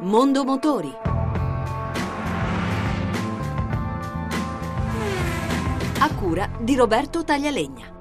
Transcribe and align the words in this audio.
Mondo 0.00 0.44
Motori. 0.44 0.92
A 5.98 6.14
cura 6.14 6.50
di 6.60 6.74
Roberto 6.76 7.24
Taglialegna. 7.24 7.95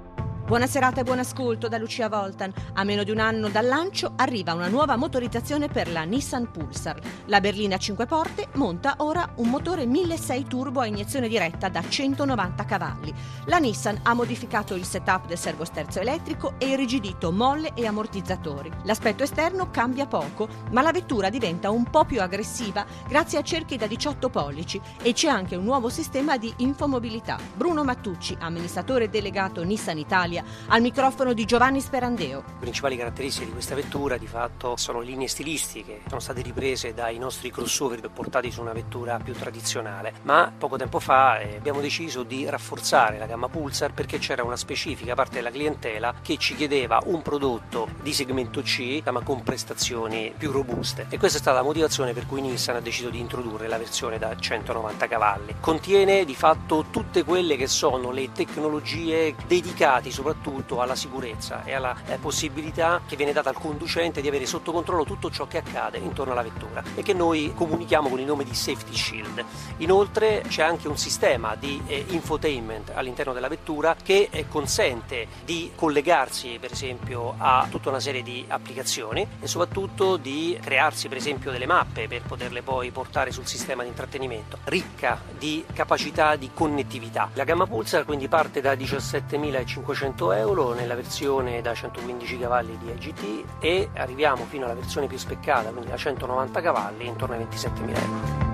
Buona 0.45 0.67
serata 0.67 1.01
e 1.01 1.03
buon 1.03 1.17
ascolto 1.17 1.67
da 1.67 1.79
Lucia 1.79 2.07
Voltan. 2.07 2.53
A 2.73 2.83
meno 2.83 3.01
di 3.01 3.09
un 3.09 3.17
anno 3.17 3.49
dal 3.49 3.65
lancio 3.65 4.13
arriva 4.15 4.53
una 4.53 4.67
nuova 4.67 4.95
motorizzazione 4.95 5.69
per 5.69 5.91
la 5.91 6.03
Nissan 6.03 6.51
Pulsar. 6.51 6.99
La 7.25 7.41
berlina 7.41 7.77
5 7.77 8.05
porte 8.05 8.49
monta 8.53 8.93
ora 8.97 9.27
un 9.37 9.49
motore 9.49 9.87
1600 9.87 10.47
turbo 10.47 10.81
a 10.81 10.85
iniezione 10.85 11.27
diretta 11.27 11.67
da 11.69 11.81
190 11.81 12.63
cavalli. 12.63 13.11
La 13.45 13.57
Nissan 13.57 14.01
ha 14.03 14.13
modificato 14.13 14.75
il 14.75 14.85
setup 14.85 15.25
del 15.25 15.39
servosterzo 15.39 15.99
elettrico 15.99 16.53
e 16.59 16.67
irrigidito 16.67 17.31
molle 17.31 17.73
e 17.73 17.87
ammortizzatori. 17.87 18.71
L'aspetto 18.83 19.23
esterno 19.23 19.71
cambia 19.71 20.05
poco, 20.05 20.47
ma 20.69 20.83
la 20.83 20.91
vettura 20.91 21.31
diventa 21.31 21.71
un 21.71 21.89
po' 21.89 22.05
più 22.05 22.21
aggressiva 22.21 22.85
grazie 23.07 23.39
a 23.39 23.41
cerchi 23.41 23.77
da 23.77 23.87
18 23.87 24.29
pollici 24.29 24.79
e 25.01 25.11
c'è 25.11 25.27
anche 25.27 25.55
un 25.55 25.63
nuovo 25.63 25.89
sistema 25.89 26.37
di 26.37 26.53
infomobilità. 26.57 27.39
Bruno 27.55 27.83
Mattucci, 27.83 28.37
amministratore 28.39 29.09
delegato 29.09 29.63
Nissan 29.63 29.97
Italia, 29.97 30.33
Italia, 30.35 30.43
al 30.67 30.81
microfono 30.81 31.33
di 31.33 31.45
Giovanni 31.45 31.79
Sperandeo. 31.79 32.43
Le 32.45 32.53
principali 32.59 32.97
caratteristiche 32.97 33.45
di 33.45 33.51
questa 33.51 33.75
vettura 33.75 34.17
di 34.17 34.27
fatto 34.27 34.75
sono 34.75 34.99
linee 34.99 35.27
stilistiche, 35.27 36.01
sono 36.07 36.19
state 36.19 36.41
riprese 36.41 36.93
dai 36.93 37.17
nostri 37.17 37.51
crossover 37.51 38.09
portati 38.09 38.51
su 38.51 38.61
una 38.61 38.73
vettura 38.73 39.19
più 39.23 39.33
tradizionale, 39.33 40.13
ma 40.23 40.51
poco 40.55 40.77
tempo 40.77 40.99
fa 40.99 41.39
eh, 41.39 41.55
abbiamo 41.55 41.79
deciso 41.79 42.23
di 42.23 42.49
rafforzare 42.49 43.17
la 43.17 43.25
gamma 43.25 43.47
Pulsar 43.47 43.93
perché 43.93 44.17
c'era 44.17 44.43
una 44.43 44.57
specifica 44.57 45.15
parte 45.15 45.35
della 45.35 45.51
clientela 45.51 46.15
che 46.21 46.37
ci 46.37 46.55
chiedeva 46.55 47.01
un 47.05 47.21
prodotto 47.21 47.87
di 48.01 48.13
segmento 48.13 48.61
C 48.61 49.01
ma 49.05 49.21
con 49.21 49.43
prestazioni 49.43 50.33
più 50.35 50.51
robuste 50.51 51.05
e 51.09 51.17
questa 51.17 51.37
è 51.37 51.41
stata 51.41 51.57
la 51.57 51.63
motivazione 51.63 52.13
per 52.13 52.25
cui 52.25 52.41
Nissan 52.41 52.75
ha 52.75 52.81
deciso 52.81 53.09
di 53.09 53.19
introdurre 53.19 53.67
la 53.67 53.77
versione 53.77 54.17
da 54.17 54.35
190 54.35 55.07
cavalli. 55.07 55.55
Contiene 55.59 56.25
di 56.25 56.35
fatto 56.35 56.85
tutte 56.89 57.23
quelle 57.23 57.55
che 57.55 57.67
sono 57.67 58.11
le 58.11 58.31
tecnologie 58.31 59.35
dedicate 59.47 60.11
soprattutto 60.11 60.24
soprattutto 60.25 60.81
alla 60.81 60.95
sicurezza 60.95 61.63
e 61.65 61.73
alla 61.73 61.95
eh, 62.07 62.17
possibilità 62.17 63.01
che 63.05 63.15
viene 63.15 63.31
data 63.31 63.49
al 63.49 63.55
conducente 63.55 64.21
di 64.21 64.27
avere 64.27 64.47
sotto 64.47 64.71
controllo 64.71 65.03
tutto 65.03 65.29
ciò 65.29 65.45
che 65.45 65.59
accade 65.59 65.99
intorno 65.99 66.31
alla 66.31 66.41
vettura 66.41 66.83
e 66.95 67.03
che 67.03 67.13
noi 67.13 67.51
comunichiamo 67.53 68.09
con 68.09 68.19
il 68.19 68.25
nome 68.25 68.43
di 68.43 68.55
Safety 68.55 68.95
Shield. 68.95 69.45
Inoltre 69.77 70.43
c'è 70.47 70.63
anche 70.63 70.87
un 70.87 70.97
sistema 70.97 71.55
di 71.55 71.79
eh, 71.85 72.05
infotainment 72.09 72.91
all'interno 72.95 73.33
della 73.33 73.47
vettura 73.47 73.95
che 74.01 74.29
eh, 74.31 74.47
consente 74.47 75.27
di 75.43 75.71
collegarsi 75.75 76.57
per 76.59 76.71
esempio 76.71 77.35
a 77.37 77.67
tutta 77.69 77.89
una 77.89 77.99
serie 77.99 78.23
di 78.23 78.43
applicazioni 78.47 79.27
e 79.39 79.47
soprattutto 79.47 80.17
di 80.17 80.57
crearsi 80.59 81.07
per 81.07 81.17
esempio 81.17 81.51
delle 81.51 81.67
mappe 81.67 82.07
per 82.07 82.23
poterle 82.23 82.63
poi 82.63 82.89
portare 82.89 83.31
sul 83.31 83.45
sistema 83.45 83.83
di 83.83 83.89
intrattenimento, 83.89 84.57
ricca 84.63 85.21
di 85.37 85.63
capacità 85.71 86.35
di 86.35 86.49
connettività. 86.51 87.29
La 87.33 87.43
gamma 87.43 87.67
Pulsar 87.67 88.05
quindi 88.05 88.27
parte 88.27 88.61
da 88.61 88.73
17.500 88.73 90.14
100 90.15 90.31
euro 90.31 90.73
nella 90.73 90.95
versione 90.95 91.61
da 91.61 91.73
115 91.73 92.39
cavalli 92.39 92.77
di 92.77 92.89
EGT 92.89 93.43
e 93.59 93.89
arriviamo 93.95 94.45
fino 94.45 94.63
alla 94.63 94.73
versione 94.73 95.07
più 95.07 95.17
speccata, 95.17 95.71
quindi 95.71 95.89
da 95.89 95.97
190 95.97 96.61
cavalli, 96.61 97.05
intorno 97.05 97.35
ai 97.35 97.43
27.000 97.43 97.89
euro. 97.89 98.44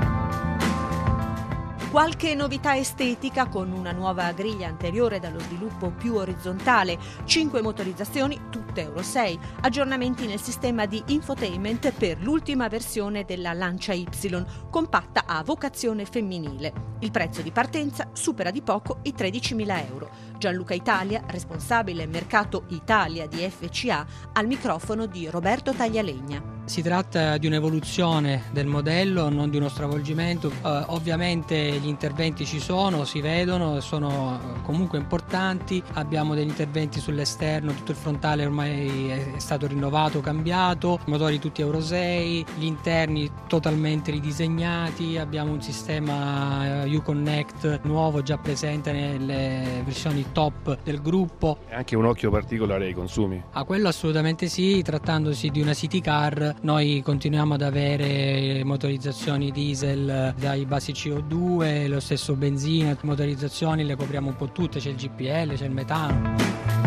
Qualche 1.92 2.36
novità 2.36 2.78
estetica 2.78 3.50
con 3.50 3.74
una 3.74 3.92
nuova 3.92 4.32
griglia 4.32 4.70
anteriore 4.70 5.20
dallo 5.20 5.40
sviluppo 5.40 5.92
più 5.92 6.16
orizzontale, 6.16 6.98
5 7.26 7.62
motorizzazioni, 7.62 8.44
tutte 8.50 8.84
Euro 8.84 9.02
6, 9.02 9.38
aggiornamenti 9.60 10.26
nel 10.26 10.40
sistema 10.40 10.86
di 10.86 11.04
infotainment 11.08 11.92
per 11.92 12.22
l'ultima 12.22 12.70
versione 12.70 13.26
della 13.26 13.52
Lancia 13.52 13.92
Y, 13.92 14.08
compatta 14.70 15.26
a 15.26 15.44
vocazione 15.44 16.06
femminile. 16.06 16.96
Il 17.00 17.12
prezzo 17.12 17.42
di 17.42 17.52
partenza 17.52 18.08
supera 18.14 18.52
di 18.52 18.62
poco 18.62 19.00
i 19.02 19.14
13.000 19.14 19.88
euro. 19.90 20.10
Gianluca 20.38 20.74
Italia, 20.74 21.22
responsabile 21.28 22.08
mercato 22.08 22.64
Italia 22.70 23.28
di 23.28 23.40
FCA, 23.40 24.06
al 24.32 24.48
microfono 24.48 25.08
di 25.08 25.30
Roberto 25.30 25.74
Taglialegna. 25.74 26.51
Si 26.64 26.82
tratta 26.82 27.38
di 27.38 27.48
un'evoluzione 27.48 28.44
del 28.52 28.68
modello, 28.68 29.30
non 29.30 29.50
di 29.50 29.58
uno 29.58 29.68
stravolgimento. 29.68 30.48
Uh, 30.48 30.84
ovviamente 30.88 31.58
gli 31.58 31.88
interventi 31.88 32.46
ci 32.46 32.60
sono, 32.60 33.04
si 33.04 33.20
vedono, 33.20 33.82
sono 33.82 34.40
eh, 34.40 34.62
comunque 34.62 34.98
importanti. 34.98 35.84
Abbiamo 35.94 36.34
degli 36.34 36.48
interventi 36.48 37.00
sull'esterno, 37.00 37.74
tutto 37.74 37.92
il 37.92 37.98
frontale 37.98 38.46
ormai 38.46 39.10
è 39.10 39.40
stato 39.40 39.68
rinnovato, 39.68 40.22
cambiato, 40.22 41.00
motori 41.08 41.40
tutti 41.40 41.62
Euro 41.62 41.82
6, 41.82 42.46
gli 42.58 42.66
interni 42.66 43.30
totalmente 43.48 44.12
ridisegnati, 44.12 45.18
abbiamo 45.18 45.52
un 45.52 45.62
sistema 45.62 46.84
eh, 46.86 46.96
Uconnect 46.96 47.82
nuovo 47.84 48.22
già 48.22 48.38
presente 48.38 48.94
nelle 48.94 49.82
versioni 49.84 50.28
top 50.32 50.78
del 50.84 51.02
gruppo. 51.02 51.58
E 51.68 51.76
anche 51.76 51.98
un 51.98 52.06
occhio 52.06 52.30
particolare 52.30 52.86
ai 52.86 52.94
consumi? 52.94 53.44
A 53.52 53.64
quello 53.66 53.90
assolutamente 53.90 54.48
sì, 54.48 54.82
trattandosi 54.82 55.50
di 55.50 55.60
una 55.60 55.74
city 55.74 56.00
car 56.00 56.51
noi 56.62 57.02
continuiamo 57.04 57.54
ad 57.54 57.62
avere 57.62 58.64
motorizzazioni 58.64 59.52
diesel 59.52 60.34
dai 60.38 60.66
basi 60.66 60.92
CO2, 60.92 61.88
lo 61.88 62.00
stesso 62.00 62.36
benzina, 62.36 62.98
motorizzazioni 63.02 63.84
le 63.84 63.96
copriamo 63.96 64.30
un 64.30 64.36
po' 64.36 64.52
tutte, 64.52 64.80
c'è 64.80 64.90
il 64.90 64.96
GPL, 64.96 65.56
c'è 65.56 65.66
il 65.66 65.72
metano. 65.72 66.81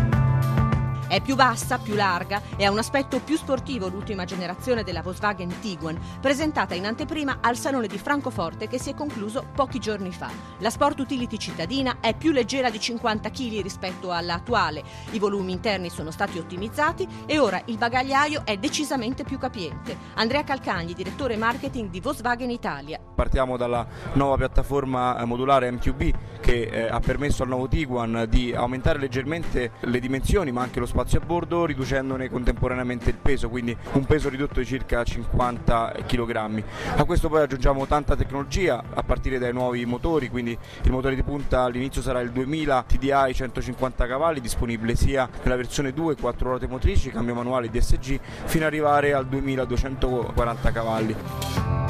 È 1.15 1.21
più 1.21 1.37
bassa, 1.37 1.79
più 1.79 1.95
larga 1.95 2.43
e 2.57 2.65
ha 2.65 2.73
un 2.73 2.79
aspetto 2.79 3.21
più 3.21 3.37
sportivo 3.37 3.87
l'ultima 3.87 4.25
generazione 4.25 4.83
della 4.83 5.01
Volkswagen 5.01 5.61
Tiguan, 5.61 5.97
presentata 6.21 6.75
in 6.75 6.87
anteprima 6.87 7.39
al 7.41 7.57
Salone 7.57 7.87
di 7.87 7.99
Francoforte 7.99 8.67
che 8.67 8.81
si 8.81 8.91
è 8.91 8.95
concluso 8.95 9.47
pochi 9.55 9.79
giorni 9.79 10.11
fa. 10.11 10.29
La 10.59 10.71
Sport 10.71 10.99
Utility 10.99 11.37
cittadina 11.39 11.99
è 12.01 12.17
più 12.17 12.33
leggera 12.33 12.69
di 12.69 12.81
50 12.81 13.31
kg 13.31 13.63
rispetto 13.63 14.11
all'attuale, 14.11 14.83
i 15.13 15.21
volumi 15.21 15.53
interni 15.53 15.89
sono 15.89 16.11
stati 16.11 16.37
ottimizzati 16.37 17.07
e 17.27 17.39
ora 17.39 17.63
il 17.67 17.79
bagagliaio 17.79 18.43
è 18.45 18.57
decisamente 18.57 19.23
più 19.23 19.39
capiente. 19.39 19.97
Andrea 20.15 20.43
Calcagni, 20.43 20.95
direttore 20.95 21.37
marketing 21.37 21.91
di 21.91 22.01
Volkswagen 22.01 22.51
Italia. 22.51 22.99
Partiamo 23.15 23.57
dalla 23.57 23.87
nuova 24.15 24.37
piattaforma 24.37 25.17
eh, 25.17 25.25
modulare 25.25 25.71
MQB 25.71 26.41
che 26.41 26.63
eh, 26.63 26.89
ha 26.89 26.99
permesso 26.99 27.45
al 27.45 27.51
nuovo 27.51 27.69
Tiguan 27.69 28.27
di 28.29 28.53
aumentare 28.53 28.99
leggermente 28.99 29.75
le 29.83 30.01
dimensioni 30.01 30.51
ma 30.51 30.63
anche 30.63 30.81
lo 30.81 30.87
spazio 30.87 31.03
spazio 31.05 31.21
a 31.21 31.25
bordo 31.25 31.67
riducendone 31.67 32.31
contemporaneamente 32.31 33.11
il 33.11 33.17
peso, 33.17 33.51
quindi 33.51 33.77
un 33.93 34.07
peso 34.07 34.31
ridotto 34.31 34.61
di 34.61 34.65
circa 34.65 35.05
50 35.05 35.97
kg. 36.07 36.63
A 36.97 37.05
questo 37.05 37.29
poi 37.29 37.43
aggiungiamo 37.43 37.87
tanta 37.87 38.17
tecnologia 38.17 38.83
a 38.95 39.03
partire 39.03 39.39
dai 39.39 39.53
nuovi 39.53 39.85
motori, 39.85 40.31
quindi 40.31 40.57
il 40.83 40.91
motore 40.91 41.15
di 41.15 41.23
punta 41.23 41.63
all'inizio 41.63 42.01
sarà 42.01 42.21
il 42.21 42.31
2000 42.31 42.85
TDI 42.89 43.35
150 43.35 44.07
cavalli 44.07 44.41
disponibile 44.41 44.97
sia 44.97 45.29
nella 45.43 45.57
versione 45.57 45.93
2 45.93 46.17
4 46.17 46.49
ruote 46.49 46.67
motrici, 46.67 47.11
cambio 47.11 47.35
manuale 47.35 47.69
DSG 47.69 48.19
fino 48.45 48.65
ad 48.65 48.73
arrivare 48.73 49.13
al 49.13 49.27
2240 49.27 50.73
cavalli. 50.73 51.84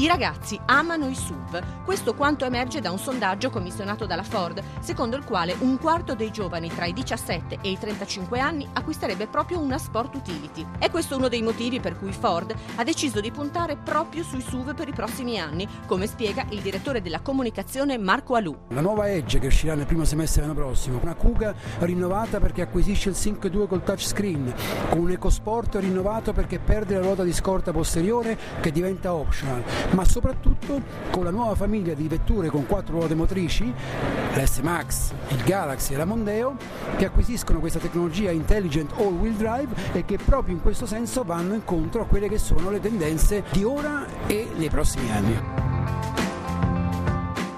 I 0.00 0.06
ragazzi 0.06 0.58
amano 0.64 1.08
i 1.08 1.14
SUV. 1.14 1.84
Questo 1.84 2.14
quanto 2.14 2.46
emerge 2.46 2.80
da 2.80 2.90
un 2.90 2.98
sondaggio 2.98 3.50
commissionato 3.50 4.06
dalla 4.06 4.22
Ford, 4.22 4.62
secondo 4.80 5.14
il 5.14 5.24
quale 5.24 5.54
un 5.58 5.78
quarto 5.78 6.14
dei 6.14 6.30
giovani 6.30 6.70
tra 6.74 6.86
i 6.86 6.94
17 6.94 7.58
e 7.60 7.70
i 7.70 7.78
35 7.78 8.40
anni 8.40 8.66
acquisterebbe 8.72 9.26
proprio 9.26 9.60
una 9.60 9.76
Sport 9.76 10.14
Utility. 10.14 10.64
È 10.78 10.90
questo 10.90 11.18
uno 11.18 11.28
dei 11.28 11.42
motivi 11.42 11.80
per 11.80 11.98
cui 11.98 12.12
Ford 12.12 12.54
ha 12.76 12.82
deciso 12.82 13.20
di 13.20 13.30
puntare 13.30 13.76
proprio 13.76 14.22
sui 14.22 14.40
SUV 14.40 14.74
per 14.74 14.88
i 14.88 14.94
prossimi 14.94 15.38
anni, 15.38 15.68
come 15.84 16.06
spiega 16.06 16.46
il 16.48 16.62
direttore 16.62 17.02
della 17.02 17.20
comunicazione 17.20 17.98
Marco 17.98 18.36
Alù. 18.36 18.56
La 18.68 18.80
nuova 18.80 19.10
Edge 19.10 19.38
che 19.38 19.48
uscirà 19.48 19.74
nel 19.74 19.84
primo 19.84 20.06
semestre 20.06 20.40
dell'anno 20.40 20.60
prossimo, 20.60 20.98
una 21.02 21.14
Kuga 21.14 21.54
rinnovata 21.80 22.40
perché 22.40 22.62
acquisisce 22.62 23.10
il 23.10 23.16
Sync 23.16 23.48
2 23.48 23.66
col 23.66 23.82
touchscreen, 23.82 24.54
con 24.88 25.00
un 25.00 25.10
EcoSport 25.10 25.74
rinnovato 25.74 26.32
perché 26.32 26.58
perde 26.58 26.94
la 26.94 27.02
ruota 27.02 27.22
di 27.22 27.34
scorta 27.34 27.70
posteriore 27.70 28.38
che 28.62 28.72
diventa 28.72 29.12
optional 29.12 29.88
ma 29.90 30.04
soprattutto 30.04 30.80
con 31.10 31.24
la 31.24 31.30
nuova 31.30 31.54
famiglia 31.54 31.94
di 31.94 32.08
vetture 32.08 32.48
con 32.48 32.66
quattro 32.66 32.98
ruote 32.98 33.14
motrici, 33.14 33.72
l'S-Max, 34.34 35.12
il 35.28 35.42
Galaxy 35.42 35.94
e 35.94 35.96
la 35.96 36.04
Mondeo, 36.04 36.56
che 36.96 37.06
acquisiscono 37.06 37.58
questa 37.58 37.78
tecnologia 37.78 38.30
intelligent 38.30 38.92
all-wheel 38.96 39.34
drive 39.34 39.74
e 39.92 40.04
che 40.04 40.18
proprio 40.18 40.54
in 40.54 40.62
questo 40.62 40.86
senso 40.86 41.22
vanno 41.22 41.54
incontro 41.54 42.02
a 42.02 42.06
quelle 42.06 42.28
che 42.28 42.38
sono 42.38 42.70
le 42.70 42.80
tendenze 42.80 43.44
di 43.50 43.64
ora 43.64 44.06
e 44.26 44.48
nei 44.56 44.68
prossimi 44.68 45.10
anni. 45.10 45.68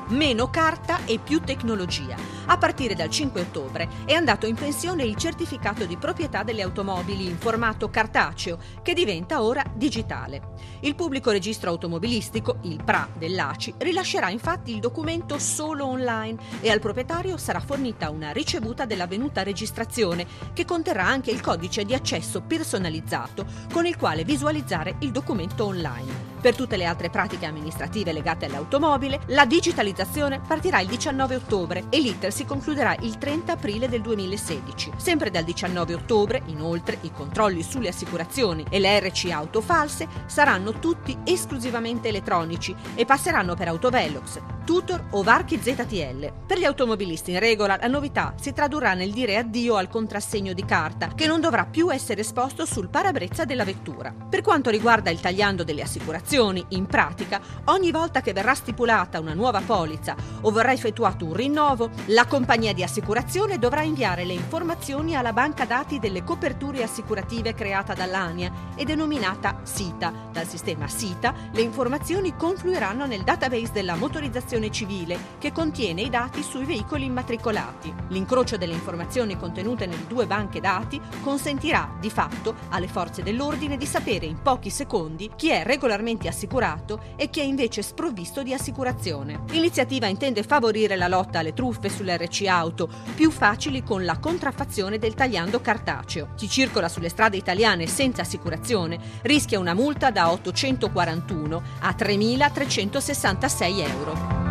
Meno 0.08 0.50
carta 0.50 1.04
e 1.06 1.18
più 1.22 1.40
tecnologia 1.40 2.41
A 2.46 2.58
partire 2.58 2.94
dal 2.94 3.08
5 3.08 3.40
ottobre 3.40 3.88
è 4.04 4.14
andato 4.14 4.46
in 4.46 4.56
pensione 4.56 5.04
il 5.04 5.16
certificato 5.16 5.84
di 5.84 5.96
proprietà 5.96 6.42
delle 6.42 6.62
automobili 6.62 7.26
in 7.26 7.38
formato 7.38 7.88
cartaceo, 7.88 8.58
che 8.82 8.94
diventa 8.94 9.42
ora 9.42 9.64
digitale. 9.74 10.50
Il 10.80 10.96
pubblico 10.96 11.30
registro 11.30 11.70
automobilistico, 11.70 12.58
il 12.62 12.82
PRA 12.82 13.08
dell'ACI, 13.16 13.74
rilascerà 13.78 14.30
infatti 14.30 14.72
il 14.72 14.80
documento 14.80 15.38
solo 15.38 15.86
online 15.86 16.38
e 16.60 16.70
al 16.70 16.80
proprietario 16.80 17.36
sarà 17.36 17.60
fornita 17.60 18.10
una 18.10 18.32
ricevuta 18.32 18.84
dell'avvenuta 18.84 19.42
registrazione 19.44 20.26
che 20.52 20.64
conterrà 20.64 21.06
anche 21.06 21.30
il 21.30 21.40
codice 21.40 21.84
di 21.84 21.94
accesso 21.94 22.40
personalizzato 22.40 23.46
con 23.72 23.86
il 23.86 23.96
quale 23.96 24.24
visualizzare 24.24 24.96
il 25.00 25.12
documento 25.12 25.66
online. 25.66 26.30
Per 26.42 26.56
tutte 26.56 26.76
le 26.76 26.86
altre 26.86 27.08
pratiche 27.08 27.46
amministrative 27.46 28.12
legate 28.12 28.46
all'automobile, 28.46 29.20
la 29.26 29.46
digitalizzazione 29.46 30.40
partirà 30.40 30.80
il 30.80 30.88
19 30.88 31.36
ottobre 31.36 31.84
e 31.88 32.00
l'iter 32.00 32.31
si 32.32 32.44
concluderà 32.44 32.96
il 33.00 33.18
30 33.18 33.52
aprile 33.52 33.88
del 33.88 34.00
2016. 34.00 34.92
Sempre 34.96 35.30
dal 35.30 35.44
19 35.44 35.94
ottobre, 35.94 36.42
inoltre, 36.46 36.98
i 37.02 37.12
controlli 37.12 37.62
sulle 37.62 37.88
assicurazioni 37.88 38.64
e 38.68 38.80
le 38.80 38.98
RC 38.98 39.30
auto 39.30 39.60
false 39.60 40.08
saranno 40.26 40.78
tutti 40.78 41.16
esclusivamente 41.24 42.08
elettronici 42.08 42.74
e 42.94 43.04
passeranno 43.04 43.54
per 43.54 43.68
Autovelox, 43.68 44.40
Tutor 44.64 45.06
o 45.10 45.22
varchi 45.24 45.58
ZTL. 45.60 46.32
Per 46.46 46.56
gli 46.56 46.64
automobilisti 46.64 47.32
in 47.32 47.40
regola 47.40 47.76
la 47.80 47.88
novità 47.88 48.34
si 48.40 48.52
tradurrà 48.52 48.94
nel 48.94 49.10
dire 49.10 49.36
addio 49.36 49.74
al 49.74 49.88
contrassegno 49.88 50.52
di 50.52 50.64
carta 50.64 51.08
che 51.08 51.26
non 51.26 51.40
dovrà 51.40 51.66
più 51.66 51.92
essere 51.92 52.20
esposto 52.20 52.64
sul 52.64 52.88
parabrezza 52.88 53.44
della 53.44 53.64
vettura. 53.64 54.14
Per 54.28 54.40
quanto 54.40 54.70
riguarda 54.70 55.10
il 55.10 55.18
tagliando 55.18 55.64
delle 55.64 55.82
assicurazioni, 55.82 56.64
in 56.68 56.86
pratica, 56.86 57.40
ogni 57.66 57.90
volta 57.90 58.20
che 58.20 58.32
verrà 58.32 58.54
stipulata 58.54 59.18
una 59.18 59.34
nuova 59.34 59.60
polizza 59.60 60.14
o 60.42 60.50
verrà 60.52 60.72
effettuato 60.72 61.24
un 61.24 61.34
rinnovo, 61.34 61.90
la 62.06 62.26
compagnia 62.26 62.72
di 62.72 62.84
assicurazione 62.84 63.58
dovrà 63.58 63.82
inviare 63.82 64.24
le 64.24 64.34
informazioni 64.34 65.16
alla 65.16 65.32
banca 65.32 65.64
dati 65.64 65.98
delle 65.98 66.22
coperture 66.22 66.84
assicurative 66.84 67.52
creata 67.54 67.94
dall'ANIA 67.94 68.52
e 68.76 68.84
denominata 68.84 69.58
SITA. 69.64 70.30
Dal 70.30 70.46
sistema 70.46 70.86
SITA 70.86 71.34
le 71.52 71.62
informazioni 71.62 72.36
confluiranno 72.36 73.06
nel 73.06 73.22
database 73.22 73.72
della 73.72 73.96
motorizzazione 73.96 74.50
protezione 74.52 74.70
civile 74.70 75.18
che 75.38 75.52
contiene 75.52 76.02
i 76.02 76.10
dati 76.10 76.42
sui 76.42 76.64
veicoli 76.64 77.06
immatricolati. 77.06 77.92
L'incrocio 78.08 78.56
delle 78.56 78.74
informazioni 78.74 79.36
contenute 79.36 79.86
nelle 79.86 80.06
due 80.06 80.26
banche 80.26 80.60
dati 80.60 81.00
consentirà 81.22 81.96
di 81.98 82.10
fatto 82.10 82.54
alle 82.70 82.88
forze 82.88 83.22
dell'ordine 83.22 83.76
di 83.76 83.86
sapere 83.86 84.26
in 84.26 84.42
pochi 84.42 84.68
secondi 84.70 85.30
chi 85.36 85.48
è 85.48 85.64
regolarmente 85.64 86.28
assicurato 86.28 87.00
e 87.16 87.30
chi 87.30 87.40
è 87.40 87.44
invece 87.44 87.82
sprovvisto 87.82 88.42
di 88.42 88.52
assicurazione. 88.52 89.44
L'iniziativa 89.48 90.06
intende 90.06 90.42
favorire 90.42 90.96
la 90.96 91.08
lotta 91.08 91.38
alle 91.38 91.54
truffe 91.54 91.88
sulle 91.88 92.16
RC 92.16 92.44
auto, 92.46 92.88
più 93.14 93.30
facili 93.30 93.82
con 93.82 94.04
la 94.04 94.18
contraffazione 94.18 94.98
del 94.98 95.14
tagliando 95.14 95.60
cartaceo. 95.60 96.34
Chi 96.36 96.48
circola 96.48 96.88
sulle 96.88 97.08
strade 97.08 97.36
italiane 97.36 97.86
senza 97.86 98.22
assicurazione 98.22 98.98
rischia 99.22 99.58
una 99.58 99.74
multa 99.74 100.10
da 100.10 100.30
841 100.30 101.62
a 101.80 101.94
3.366 101.96 103.88
euro. 103.88 104.41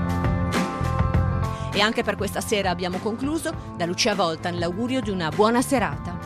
E 1.74 1.80
anche 1.80 2.04
per 2.04 2.16
questa 2.16 2.42
sera 2.42 2.70
abbiamo 2.70 2.98
concluso. 2.98 3.54
Da 3.76 3.86
Lucia 3.86 4.14
Voltan 4.14 4.60
l'augurio 4.60 5.02
di 5.02 5.10
una 5.10 5.30
buona 5.30 5.62
serata. 5.62 6.21